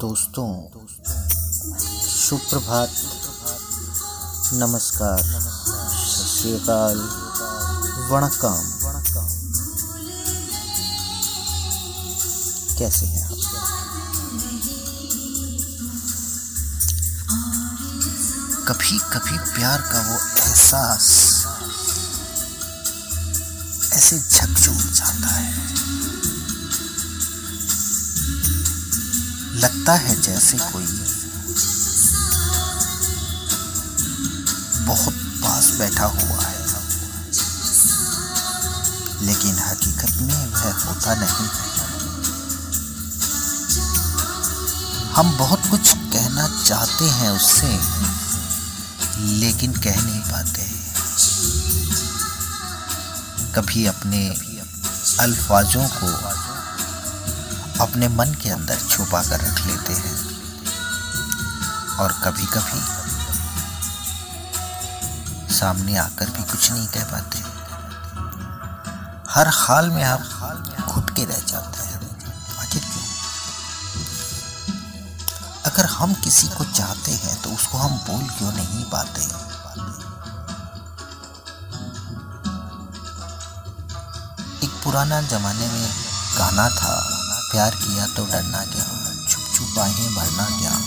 [0.00, 0.68] दोस्तों,
[2.06, 2.90] सुप्रभात।
[4.54, 6.52] नमस्कार। सत श्री
[8.10, 8.60] वणकम
[12.78, 13.32] कैसे हैं आप?
[18.68, 21.06] कभी कभी प्यार का वो एहसास,
[23.92, 25.97] ऐसे झकझोर जाता है।
[29.58, 30.86] लगता है जैसे कोई
[34.86, 36.58] बहुत पास बैठा हुआ है।
[39.22, 41.48] लेकिन हकीकत में वह होता नहीं।
[45.16, 47.72] हम बहुत कुछ कहना चाहते हैं उससे,
[49.24, 50.66] लेकिन कह नहीं पाते
[53.54, 54.28] कभी अपने
[55.20, 56.08] अल्फाजों को
[57.80, 60.38] अपने मन के अंदर छुपा कर रख लेते हैं।
[61.96, 62.80] और कभी कभी
[65.54, 67.38] सामने आकर भी कुछ नहीं कह पाते।
[69.32, 70.20] हर हाल में आप
[70.88, 71.98] घुट के रह जाते हैं।
[72.58, 73.02] आखिर क्यों?
[75.72, 79.22] अगर हम किसी को चाहते हैं तो उसको हम बोल क्यों नहीं पाते?
[84.66, 85.90] एक पुराना जमाने में
[86.38, 87.17] गाना था।
[87.50, 88.84] प्यार किया तो डरना क्या?
[89.28, 89.68] छुप छुप
[90.16, 90.80] भरना क्या?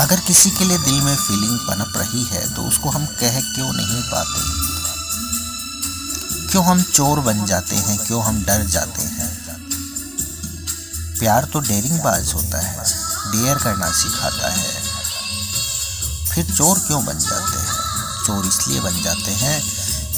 [0.00, 3.72] अगर किसी के लिए दिल में फीलिंग पनप रही है तो उसको हम कह क्यों
[3.72, 4.58] नहीं पाते?
[6.48, 7.98] क्यों हम चोर बन जाते हैं?
[7.98, 9.38] क्यों हम डर जाते हैं?
[11.18, 12.78] प्यार तो डेरिंग बाज होता है
[13.32, 14.82] डेयर करना सिखाता है।
[16.26, 17.72] फिर चोर क्यों बन जाते हैं?
[18.26, 19.62] चोर इसलिए बन जाते हैं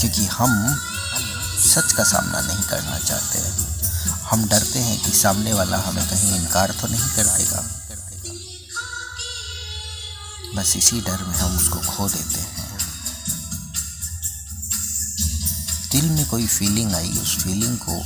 [0.00, 0.80] क्योंकि हम
[1.70, 3.52] सच का सामना नहीं करना चाहते हैं।
[4.22, 7.64] हम डरते हैं कि सामने वाला हमें कहीं इनकार तो नहीं कर देगा।
[10.54, 12.78] बस इसी डर में हम उसको खो देते हैं।
[15.92, 17.96] दिल में कोई फीलिंग आई, उस फीलिंग को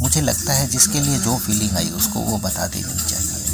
[0.00, 3.44] मुझे लगता है जिसके लिए जो फीलिंग आई, उसको वो बता देनी चाहिए।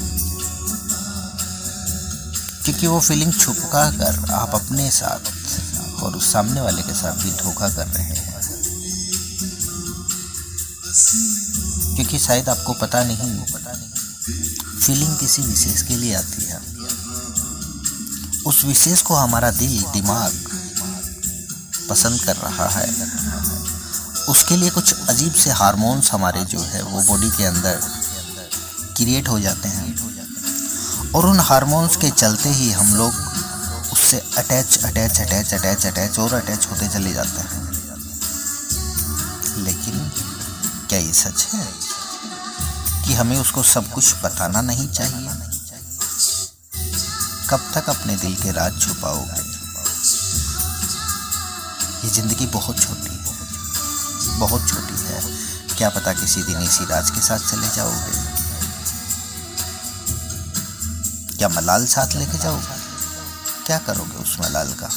[2.65, 5.33] क्योंकि वो फीलिंग छुपका कर आप अपने साथ
[6.03, 8.36] और उस सामने वाले के साथ भी धोखा कर रहे हैं।
[11.97, 13.91] क्योंकि शायद आपको पता नहीं हो पता नहीं
[14.81, 16.61] फीलिंग किसी विशेष के लिए आती है।
[18.47, 20.33] उस विशेष को हमारा दिल, दिमाग
[21.91, 22.89] पसंद कर रहा है।
[24.29, 27.81] उसके लिए कुछ अजीब से हार्मोन्स हमारे जो है, वो बॉडी के अंदर
[28.97, 30.07] क्रिएट हो जाते हैं।
[31.13, 33.13] और उन हार्मोन्स के चलते ही हम लोग
[33.93, 37.66] उससे attach attach attach attach attach और अटैच होते चले जाते हैं।
[40.89, 41.69] क्या ये सच है?
[43.05, 45.29] कि हमें उसको सब कुछ बताना नहीं चाहिए?
[47.51, 49.41] कब तक अपने दिल के राज छुपाओगे?
[52.05, 53.37] ये ज़िंदगी बहुत छोटी है।
[54.39, 55.23] बहुत छोटी है।
[55.79, 58.37] क्या पता किसी दिन इसी राज के साथ चले जाओगे?
[61.37, 62.77] क्या मलाल साथ लेके जाओगे?
[63.67, 64.91] क्या करोगे उस मलाल का?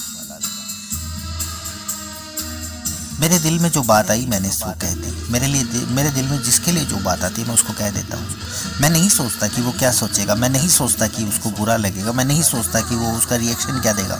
[3.19, 6.41] मेरे दिल में जो बात आई, मैंने उसको कह दी। मेरे लिए मेरे दिल में
[6.43, 8.27] जिसके लिए जो बात आती है, मैं उसको कह देता हूँ।
[8.81, 12.25] मैं नहीं सोचता कि वो क्या सोचेगा, मैं नहीं सोचता कि उसको बुरा लगेगा, मैं
[12.25, 14.19] नहीं सोचता कि वो उसका रिएक्शन क्या देगा।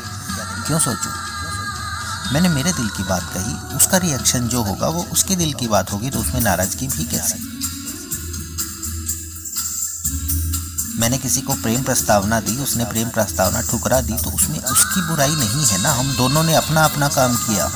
[0.68, 1.12] क्यों सोचूं?
[2.34, 5.92] मैंने मेरे दिल की बात कही, उसका रिएक्शन जो होगा, वो उसके दिल की बात
[5.92, 7.40] होगी तो उसमें नाराज़गी भी कैसे?
[11.00, 15.36] मैंने किसी को प्रेम प्रस्तावना दी, उसने प्रेम प्रस्तावना ठुकरा दी तो उसमें उसकी बुराई
[15.36, 17.72] नहीं है ना, हम दोनों ने अपना अपना काम किया।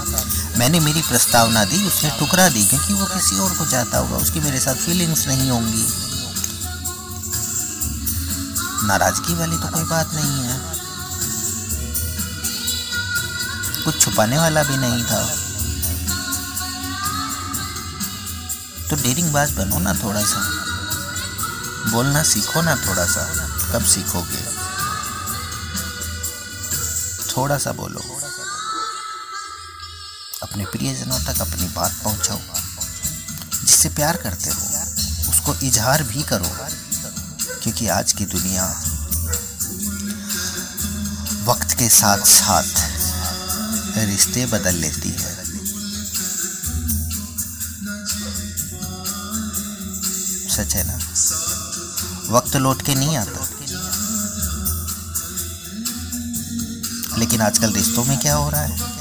[0.58, 4.40] मैंने मेरी प्रस्तावना दी, उसने टुकरा दी, क्योंकि वो किसी और को चाहता होगा। उसकी
[4.40, 5.88] मेरे साथ फीलिंग्स नहीं होंगी।
[8.88, 10.62] नाराज़गी वाली तो कोई बात नहीं है।
[13.86, 15.25] कुछ छुपाने वाला भी नहीं था।
[18.90, 20.49] तो डेरिंग बाज बनो ना थोड़ा सा
[21.91, 23.23] बोलना सीखो ना थोड़ा सा
[23.73, 24.44] कब सीखोगे?
[27.38, 28.22] थोड़ा सा बोलो।
[30.43, 32.40] अपने प्रियजनों तक अपनी बात पहुंचाओ।
[33.66, 34.61] जिससे प्यार करते हो,
[35.31, 36.57] उसको इजहार भी करो।
[37.63, 38.66] क्योंकि आज की दुनिया
[41.45, 42.63] वक्त के साथ साथ
[43.97, 45.43] रिश्ते बदल लेती है।
[50.49, 50.97] सच है ना?
[52.29, 53.49] वक्त लौट के नहीं आता।
[57.17, 58.92] लेकिन आजकल रिश्तों में क्या हो रहा है?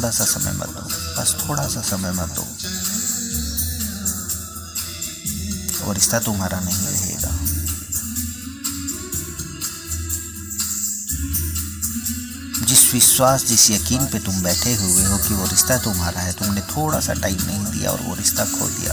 [0.00, 0.82] थोड़ा सा समय मत दो।
[1.20, 2.42] बस थोड़ा सा समय मत दो।
[5.84, 7.28] वो रिश्ता तुम्हारा नहीं रहेगा।
[12.66, 16.60] जिस विश्वास, जिस यकीन पे तुम बैठे हुए हो कि वो रिश्ता तुम्हारा है, तुमने
[16.60, 18.92] थोड़ा सा टाइम नहीं दिया और वो रिश्ता खो दिया।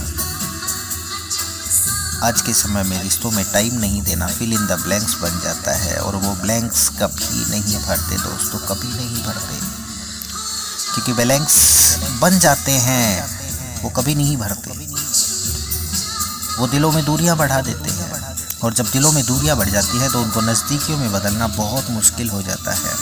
[2.28, 5.72] आज के समय में रिश्तों में टाइम नहीं देना फिल इन द ब्लैंक्स बन जाता
[5.76, 9.87] है और वो ब्लैंक्स कभी नहीं भरते दोस्तों, कभी नहीं भरते।
[10.94, 11.54] क्योंकि बैलेंस
[12.20, 14.70] बन जाते हैं, वो कभी नहीं भरते।
[16.58, 18.06] वो दिलों में दूरियाँ बढ़ा देते हैं
[18.64, 22.28] और जब दिलों में दूरियाँ बढ़ जाती है तो उनको नज़दीकियों में बदलना बहुत मुश्किल
[22.30, 22.96] हो जाता है।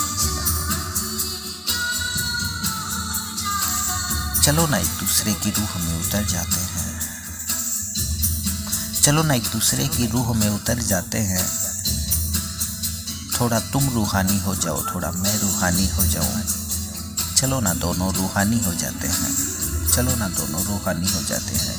[4.43, 7.01] चलो ना एक दूसरे की रूह में उतर जाते हैं।
[9.03, 11.47] चलो ना एक दूसरे की रूह में उतर जाते हैं।
[13.41, 16.66] थोड़ा तुम रूहानी हो जाओ, थोड़ा मैं रूहानी हो जाऊँ।
[17.37, 19.33] चलो ना दोनों रूहानी हो जाते हैं।
[19.89, 21.75] चलो ना दोनों रूहानी हो जाते हैं।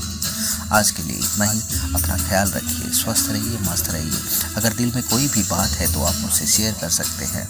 [0.71, 1.59] आज के लिए इतना ही।
[1.95, 4.19] अपना ख्याल रखिए, स्वस्थ रहिए, मस्त रहिए।
[4.57, 7.47] अगर दिल में कोई भी बात है तो आप मुझसे शेयर कर सकते हैं।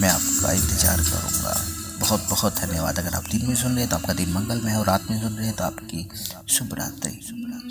[0.00, 1.56] मैं आपका इंतज़ार करूँगा।
[2.00, 4.70] बहुत बहुत धन्यवाद। अगर आप दिन में सुन रहे हैं तो आपका दिन मंगल में
[4.72, 6.08] है और रात में सुन रहे हैं तो आपकी
[6.48, 7.18] शुभ रात्रि।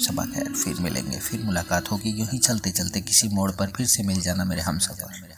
[0.07, 3.87] सबा खैर। फिर मिलेंगे। फिर मुलाकात होगी। यूँ ही चलते चलते किसी मोड़ पर फिर
[3.87, 5.36] से मिल जाना मेरे हम सफ़र।